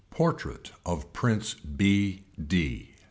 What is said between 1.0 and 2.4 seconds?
PRINCE B.